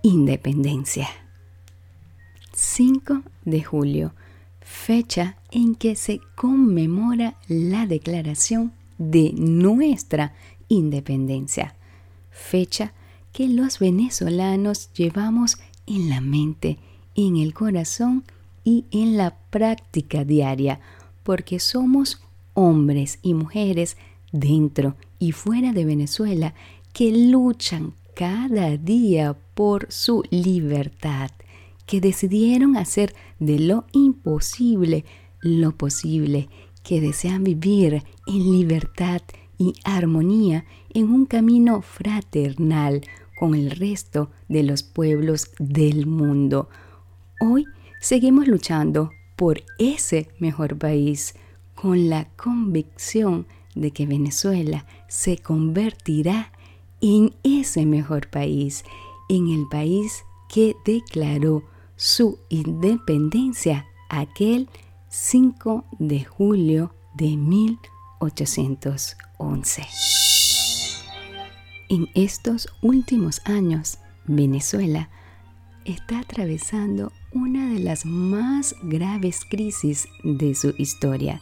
independencia. 0.02 1.10
5 2.54 3.22
de 3.44 3.62
julio, 3.62 4.14
fecha 4.62 5.38
en 5.52 5.76
que 5.76 5.96
se 5.96 6.22
conmemora 6.34 7.38
la 7.48 7.86
declaración 7.86 8.74
de 8.98 9.32
nuestra 9.38 10.34
independencia, 10.70 11.76
fecha 12.32 12.94
que 13.36 13.50
los 13.50 13.80
venezolanos 13.80 14.94
llevamos 14.94 15.58
en 15.86 16.08
la 16.08 16.22
mente, 16.22 16.78
en 17.16 17.36
el 17.36 17.54
corazón 17.54 18.24
y 18.64 18.86
en 18.92 19.18
la 19.18 19.36
práctica 19.50 20.24
diaria, 20.24 20.80
porque 21.22 21.60
somos 21.60 22.22
hombres 22.54 23.20
y 23.24 23.34
mujeres 23.34 23.98
dentro 24.32 24.96
y 25.20 25.34
fuera 25.34 25.74
de 25.74 25.84
Venezuela 25.84 26.54
que 26.94 27.12
luchan 27.12 27.94
cada 28.16 28.78
día 28.78 29.36
por 29.54 29.92
su 29.92 30.24
libertad, 30.30 31.30
que 31.86 32.00
decidieron 32.00 32.78
hacer 32.78 33.14
de 33.40 33.60
lo 33.60 33.84
imposible 33.92 35.04
lo 35.42 35.76
posible, 35.76 36.48
que 36.84 37.02
desean 37.02 37.44
vivir 37.44 38.02
en 38.28 38.52
libertad 38.54 39.22
y 39.58 39.74
armonía 39.84 40.64
en 40.94 41.10
un 41.10 41.26
camino 41.26 41.82
fraternal, 41.82 43.02
con 43.36 43.56
el 43.56 43.72
resto 43.72 44.30
de 44.48 44.64
los 44.64 44.84
pueblos 44.84 45.52
del 45.60 46.06
mundo. 46.06 46.70
Hoy 47.40 47.66
seguimos 48.00 48.48
luchando 48.48 49.12
por 49.36 49.64
ese 49.78 50.30
mejor 50.40 50.78
país 50.78 51.36
con 51.76 52.10
la 52.10 52.26
convicción 52.38 53.46
de 53.76 53.92
que 53.92 54.06
Venezuela 54.06 54.86
se 55.08 55.38
convertirá 55.38 56.52
en 57.02 57.36
ese 57.44 57.86
mejor 57.86 58.30
país, 58.30 58.86
en 59.28 59.50
el 59.50 59.68
país 59.68 60.24
que 60.48 60.76
declaró 60.86 61.64
su 61.98 62.40
independencia 62.50 63.86
aquel 64.10 64.70
5 65.10 65.86
de 66.00 66.24
julio 66.24 66.94
de 67.16 67.36
1810. 67.36 67.96
1811. 68.20 70.45
En 71.88 72.10
estos 72.16 72.68
últimos 72.82 73.42
años, 73.46 74.00
Venezuela 74.26 75.10
está 75.86 76.22
atravesando 76.22 77.12
una 77.32 77.72
de 77.72 77.80
las 77.80 78.08
más 78.08 78.76
graves 78.82 79.42
crisis 79.48 80.08
de 80.24 80.56
su 80.56 80.74
historia. 80.80 81.42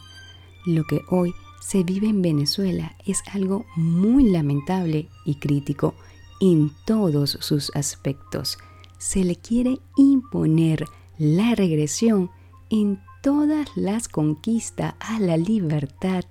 Lo 0.66 0.84
que 0.84 1.00
hoy 1.08 1.32
se 1.62 1.82
vive 1.82 2.08
en 2.08 2.20
Venezuela 2.20 2.94
es 3.06 3.22
algo 3.32 3.64
muy 3.74 4.24
lamentable 4.24 5.08
y 5.24 5.36
crítico 5.36 5.94
en 6.42 6.72
todos 6.84 7.38
sus 7.40 7.74
aspectos. 7.74 8.58
Se 8.98 9.24
le 9.24 9.36
quiere 9.36 9.78
imponer 9.96 10.84
la 11.16 11.54
regresión 11.54 12.30
en 12.68 13.00
todas 13.22 13.68
las 13.76 14.08
conquistas 14.08 14.94
a 15.00 15.18
la 15.20 15.38
libertad 15.38 16.24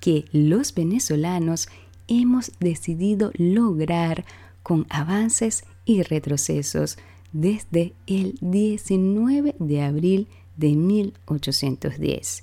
que 0.00 0.24
los 0.32 0.74
venezolanos 0.74 1.68
hemos 2.08 2.52
decidido 2.60 3.32
lograr 3.36 4.24
con 4.62 4.86
avances 4.90 5.64
y 5.84 6.02
retrocesos 6.02 6.98
desde 7.32 7.94
el 8.06 8.38
19 8.40 9.56
de 9.58 9.82
abril 9.82 10.28
de 10.56 10.76
1810 10.76 12.42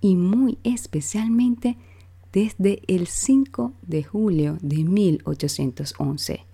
y 0.00 0.16
muy 0.16 0.58
especialmente 0.64 1.76
desde 2.32 2.82
el 2.86 3.06
5 3.06 3.72
de 3.82 4.02
julio 4.02 4.56
de 4.62 4.84
1811. 4.84 6.44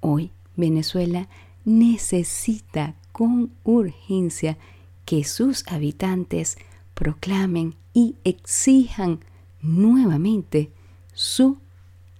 Hoy 0.00 0.30
Venezuela 0.56 1.28
necesita 1.64 2.94
con 3.12 3.50
urgencia 3.64 4.56
que 5.04 5.24
sus 5.24 5.66
habitantes 5.66 6.56
proclamen 6.94 7.74
y 7.92 8.14
exijan 8.24 9.20
nuevamente 9.62 10.70
su 11.12 11.58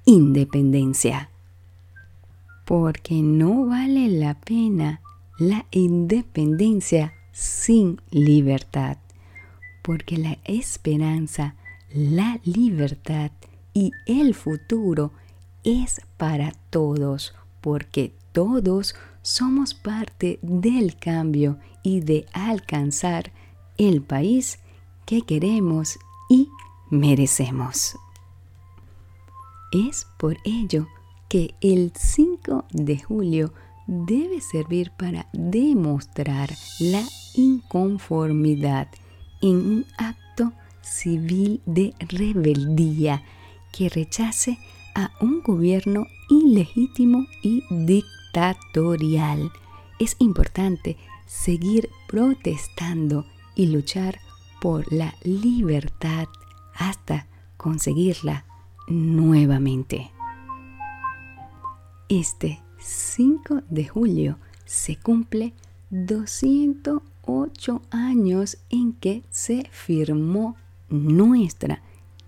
independencia. 0.04 1.30
Porque 2.64 3.22
no 3.22 3.66
vale 3.66 4.08
la 4.08 4.34
pena 4.34 5.00
la 5.38 5.66
independencia 5.70 7.14
sin 7.32 8.00
libertad. 8.10 8.98
Porque 9.82 10.18
la 10.18 10.38
esperanza, 10.44 11.54
la 11.92 12.38
libertad 12.44 13.30
y 13.72 13.92
el 14.06 14.34
futuro 14.34 15.12
es 15.64 16.00
para 16.16 16.52
todos. 16.70 17.34
Porque 17.60 18.12
todos 18.32 18.94
somos 19.22 19.74
parte 19.74 20.38
del 20.42 20.96
cambio 20.96 21.58
y 21.82 22.00
de 22.00 22.26
alcanzar 22.32 23.32
el 23.78 24.02
país 24.02 24.58
que 25.06 25.22
queremos 25.22 25.98
y 26.28 26.48
merecemos. 26.90 27.96
Es 29.72 30.08
por 30.18 30.36
ello 30.44 30.88
que 31.28 31.54
el 31.60 31.92
5 31.94 32.64
de 32.72 32.98
julio 32.98 33.54
debe 33.86 34.40
servir 34.40 34.90
para 34.98 35.28
demostrar 35.32 36.50
la 36.80 37.04
inconformidad 37.34 38.88
en 39.40 39.56
un 39.56 39.86
acto 39.96 40.52
civil 40.82 41.62
de 41.66 41.94
rebeldía 42.00 43.22
que 43.72 43.88
rechace 43.88 44.58
a 44.96 45.12
un 45.20 45.40
gobierno 45.40 46.06
ilegítimo 46.28 47.26
y 47.40 47.62
dictatorial. 47.70 49.52
Es 50.00 50.16
importante 50.18 50.96
seguir 51.26 51.88
protestando 52.08 53.24
y 53.54 53.66
luchar 53.66 54.18
por 54.60 54.92
la 54.92 55.14
libertad 55.22 56.26
hasta 56.74 57.28
conseguirla 57.56 58.46
nuevamente. 58.90 60.10
Este 62.08 62.60
5 62.78 63.62
de 63.70 63.86
julio 63.86 64.38
se 64.64 64.96
cumple 64.96 65.54
208 65.90 67.82
años 67.90 68.58
en 68.68 68.92
que 68.94 69.22
se 69.30 69.68
firmó 69.70 70.56
nuestra 70.88 71.82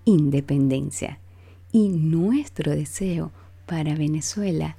independencia 0.05 1.18
y 1.72 1.88
nuestro 1.88 2.70
deseo 2.72 3.33
para 3.66 3.94
Venezuela 3.94 4.77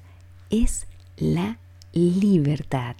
es 0.49 0.87
la 1.17 1.59
libertad, 1.91 2.95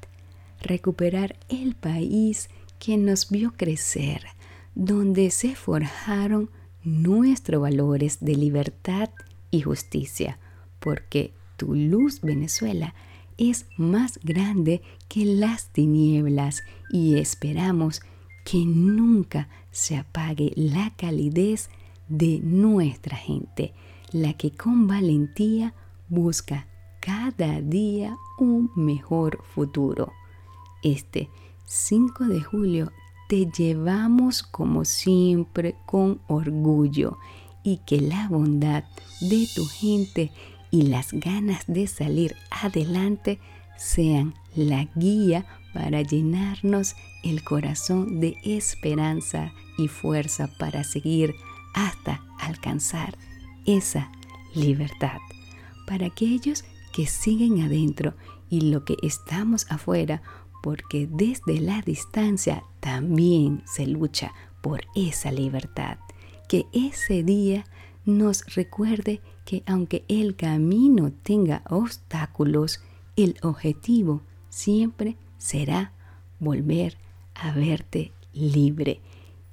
recuperar 0.62 1.38
el 1.50 1.76
país 1.76 2.50
que 2.80 2.98
nos 2.98 3.30
vio 3.30 3.54
crecer, 3.56 4.26
donde 4.76 5.32
se 5.32 5.56
forjaron 5.56 6.50
nuestros 6.84 7.62
valores 7.62 8.17
de 8.22 8.36
libertad 8.36 9.10
y 9.52 9.62
justicia, 9.62 10.39
porque 10.80 11.34
tu 11.58 11.76
luz 11.76 12.22
Venezuela 12.22 12.93
es 13.38 13.65
más 13.78 14.19
grande 14.24 14.82
que 15.08 15.26
las 15.26 15.69
tinieblas 15.69 16.63
y 16.91 17.17
esperamos 17.17 18.02
que 18.46 18.65
nunca 18.65 19.50
se 19.72 19.98
apague 19.98 20.52
la 20.56 20.93
calidez 20.96 21.69
de 22.10 22.39
nuestra 22.43 23.17
gente, 23.17 23.74
la 24.12 24.34
que 24.34 24.52
con 24.52 24.88
valentía 24.88 25.74
busca 26.10 26.67
cada 27.00 27.62
día 27.62 28.17
un 28.38 28.69
mejor 28.76 29.43
futuro. 29.43 30.12
Este 30.84 31.30
5 31.65 32.26
de 32.26 32.41
julio 32.41 32.91
te 33.34 33.48
llevamos 33.48 34.43
como 34.43 34.86
siempre 34.86 35.76
con 35.88 36.22
orgullo 36.28 37.17
y 37.63 37.78
que 37.78 38.00
la 38.00 38.28
bondad 38.28 38.84
de 39.22 39.48
tu 39.56 39.65
gente 39.65 40.32
y 40.69 40.84
las 40.84 41.13
ganas 41.13 41.63
de 41.65 41.88
salir 41.88 42.36
adelante 42.52 43.39
sean 43.76 44.36
la 44.54 44.88
guía 44.93 45.48
para 45.74 46.04
llenarnos 46.04 46.96
el 47.24 47.43
corazón 47.43 48.19
de 48.19 48.38
esperanza 48.43 49.52
y 49.80 49.88
fuerza 49.88 50.48
para 50.60 50.84
seguir 50.84 51.34
hasta 51.74 52.24
alcanzar 52.39 53.17
esa 53.65 54.12
libertad. 54.54 55.17
Para 55.88 56.06
aquellos 56.06 56.65
que 56.93 57.08
siguen 57.08 57.63
adentro 57.63 58.13
y 58.52 58.62
lo 58.69 58.86
que 58.86 58.96
estamos 59.02 59.65
afuera 59.72 60.22
porque 60.63 61.10
desde 61.12 61.60
la 61.60 61.82
distancia 61.82 62.63
también 62.80 63.63
se 63.65 63.86
lucha 63.86 64.32
por 64.62 64.86
esa 64.95 65.30
libertad. 65.30 65.97
Que 66.47 66.67
ese 66.71 67.21
día 67.21 67.65
nos 68.06 68.45
recuerde 68.56 69.19
que 69.43 69.62
aunque 69.65 70.06
el 70.08 70.38
camino 70.38 71.12
tenga 71.12 71.63
obstáculos, 71.69 72.82
el 73.17 73.36
objetivo 73.41 74.21
siempre 74.47 75.17
será 75.38 75.91
volver 76.39 76.97
a 77.36 77.52
verte 77.52 78.13
libre. 78.32 79.02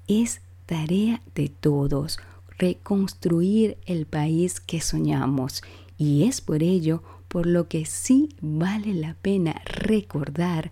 Es 0.07 0.42
tarea 0.66 1.23
de 1.35 1.49
todos 1.49 2.20
reconstruir 2.57 3.79
el 3.85 4.07
país 4.07 4.61
que 4.61 4.81
soñamos 4.81 5.64
y 5.99 6.23
es 6.29 6.40
por 6.40 6.62
ello 6.62 7.03
por 7.27 7.46
lo 7.46 7.66
que 7.66 7.85
sí 7.85 8.29
vale 8.40 8.94
la 8.94 9.14
pena 9.14 9.61
recordar 9.64 10.70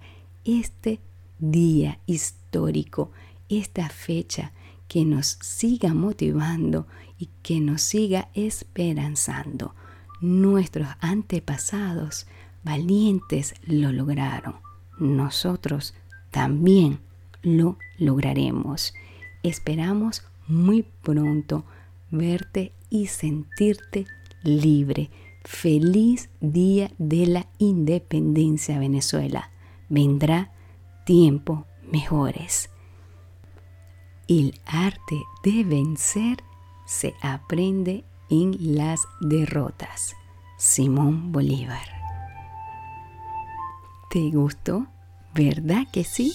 este 0.48 0.98
día 1.38 2.00
histórico, 2.06 3.10
esta 3.50 3.90
fecha 3.90 4.52
que 4.88 5.04
nos 5.04 5.38
siga 5.42 5.92
motivando 5.92 6.86
y 7.18 7.28
que 7.42 7.60
nos 7.60 7.82
siga 7.82 8.30
esperanzando. 8.32 9.74
Nuestros 10.22 10.88
antepasados 11.00 12.26
valientes 12.64 13.54
lo 13.66 13.92
lograron. 13.92 14.54
Nosotros 14.98 15.94
también 16.30 17.00
lo 17.42 17.76
lograremos. 17.98 18.94
Esperamos 19.42 20.22
muy 20.46 20.82
pronto 21.02 21.66
verte 22.10 22.72
y 22.88 23.08
sentirte 23.08 24.06
libre. 24.42 25.10
Feliz 25.44 26.30
Día 26.40 26.90
de 26.96 27.26
la 27.26 27.48
Independencia 27.58 28.78
Venezuela 28.78 29.50
vendrá 29.88 30.52
tiempo 31.04 31.66
mejores. 31.90 32.70
El 34.28 34.60
arte 34.66 35.22
de 35.42 35.64
vencer 35.64 36.44
se 36.86 37.14
aprende 37.22 38.04
en 38.30 38.76
las 38.76 39.00
derrotas. 39.20 40.14
Simón 40.58 41.32
Bolívar. 41.32 41.86
¿Te 44.10 44.30
gustó? 44.30 44.86
¿Verdad 45.34 45.86
que 45.92 46.04
sí? 46.04 46.32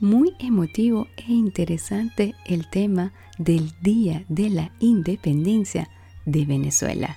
Muy 0.00 0.34
emotivo 0.38 1.06
e 1.16 1.32
interesante 1.32 2.34
el 2.46 2.68
tema 2.68 3.12
del 3.38 3.72
Día 3.80 4.24
de 4.28 4.50
la 4.50 4.72
Independencia 4.80 5.88
de 6.24 6.44
Venezuela. 6.44 7.16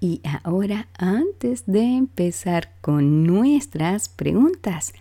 Y 0.00 0.22
ahora, 0.42 0.88
antes 0.96 1.64
de 1.66 1.82
empezar 1.82 2.72
con 2.80 3.24
nuestras 3.24 4.08
preguntas, 4.08 4.94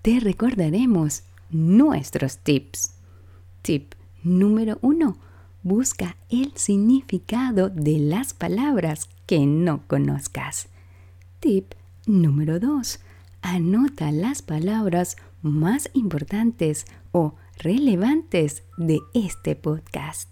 te 0.00 0.18
recordaremos 0.18 1.24
nuestros 1.50 2.38
tips. 2.38 2.94
Tip 3.60 3.92
número 4.22 4.78
uno. 4.80 5.18
Busca 5.62 6.16
el 6.30 6.52
significado 6.54 7.68
de 7.68 7.98
las 7.98 8.32
palabras 8.32 9.10
que 9.26 9.44
no 9.44 9.82
conozcas. 9.88 10.68
Tip 11.40 11.72
número 12.06 12.58
2. 12.58 13.00
Anota 13.42 14.10
las 14.12 14.40
palabras 14.42 15.16
más 15.42 15.90
importantes 15.92 16.86
o 17.12 17.34
relevantes 17.58 18.62
de 18.78 19.00
este 19.12 19.54
podcast. 19.54 20.30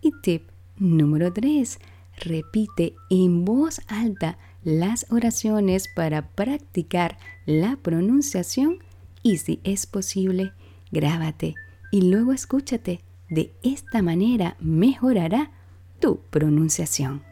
Y 0.00 0.10
tip 0.22 0.48
número 0.78 1.32
3 1.32 1.78
repite 2.18 2.94
en 3.10 3.44
voz 3.44 3.80
alta 3.88 4.38
las 4.64 5.06
oraciones 5.10 5.88
para 5.88 6.28
practicar 6.28 7.18
la 7.46 7.76
pronunciación 7.76 8.78
y 9.22 9.38
si 9.38 9.60
es 9.64 9.86
posible, 9.86 10.52
grábate 10.90 11.54
y 11.90 12.02
luego 12.10 12.32
escúchate. 12.32 13.00
De 13.28 13.54
esta 13.62 14.02
manera 14.02 14.56
mejorará 14.60 15.52
tu 16.00 16.20
pronunciación. 16.30 17.22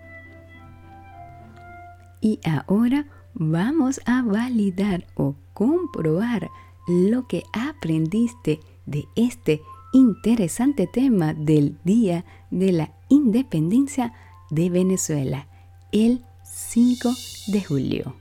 Y 2.23 2.41
ahora 2.45 3.07
vamos 3.35 4.01
a 4.07 4.23
validar 4.23 5.07
o 5.15 5.35
comprobar 5.53 6.51
lo 6.87 7.27
que 7.27 7.43
aprendiste 7.53 8.61
de 8.87 9.05
este 9.15 9.61
interesante 9.93 10.87
tema 10.87 11.35
del 11.35 11.79
Día 11.85 12.25
de 12.51 12.73
la 12.73 12.93
Independencia 13.09 14.13
de 14.51 14.69
Venezuela 14.71 15.47
el 15.93 16.25
5 16.45 17.11
de 17.49 17.63
julio. 17.63 18.17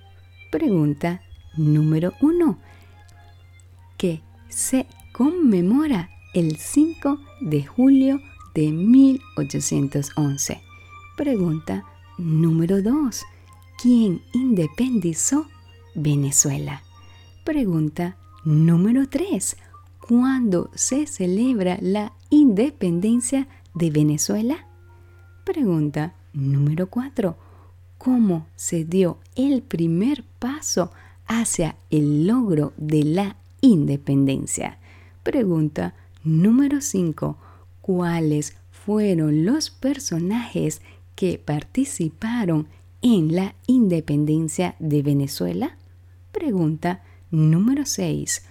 Pregunta 0.51 1.21
número 1.57 2.13
1. 2.21 2.57
¿Qué 3.97 4.21
se 4.47 4.87
conmemora 5.11 6.09
el 6.33 6.57
5 6.57 7.19
de 7.41 7.65
julio 7.65 8.21
de 8.53 8.71
1811? 8.71 10.61
Pregunta 11.17 11.83
número 12.17 12.81
2. 12.81 13.23
¿Quién 13.81 14.21
independizó 14.33 15.47
Venezuela? 15.95 16.83
Pregunta 17.43 18.17
número 18.43 19.07
3. 19.07 19.57
¿Cuándo 20.07 20.69
se 20.73 21.07
celebra 21.07 21.77
la 21.81 22.13
independencia 22.29 23.47
de 23.73 23.91
Venezuela? 23.91 24.67
Pregunta 25.45 26.15
Número 26.39 26.89
4. 26.89 27.35
¿Cómo 27.97 28.47
se 28.55 28.85
dio 28.85 29.17
el 29.35 29.61
primer 29.61 30.23
paso 30.39 30.91
hacia 31.27 31.75
el 31.89 32.27
logro 32.27 32.71
de 32.77 33.03
la 33.03 33.35
independencia? 33.59 34.79
Pregunta 35.23 35.95
número 36.23 36.79
5. 36.79 37.37
¿Cuáles 37.81 38.55
fueron 38.71 39.45
los 39.45 39.69
personajes 39.69 40.81
que 41.15 41.37
participaron 41.39 42.67
en 43.01 43.35
la 43.35 43.55
independencia 43.67 44.75
de 44.79 45.01
Venezuela? 45.01 45.77
Pregunta 46.31 47.03
número 47.31 47.85
6. 47.85 48.45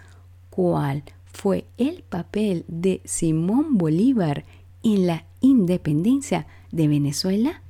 ¿Cuál 0.51 1.05
fue 1.25 1.65
el 1.79 2.03
papel 2.03 2.67
de 2.69 3.01
Simón 3.07 3.79
Bolívar 3.79 4.45
en 4.83 5.07
la 5.07 5.25
independencia 5.41 6.47
de 6.71 6.87
Venezuela? 6.87 7.63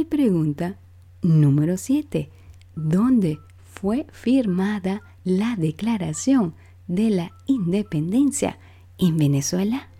Y 0.00 0.04
pregunta 0.06 0.78
número 1.20 1.76
7. 1.76 2.30
¿Dónde 2.74 3.38
fue 3.70 4.06
firmada 4.10 5.02
la 5.24 5.56
Declaración 5.56 6.54
de 6.86 7.10
la 7.10 7.32
Independencia 7.44 8.58
en 8.96 9.18
Venezuela? 9.18 9.90